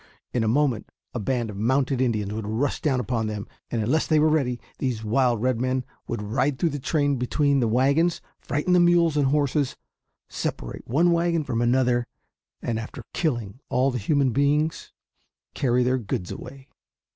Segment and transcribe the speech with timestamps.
[0.33, 4.07] In a moment a band of mounted Indians would rush down upon them; and unless
[4.07, 8.19] they were ready these wild red men would ride through the train between the wagons,
[8.39, 9.77] frighten the mules and horses,
[10.27, 12.07] separate one wagon from another,
[12.63, 14.91] and after killing all the human beings,
[15.53, 16.67] carry their goods away.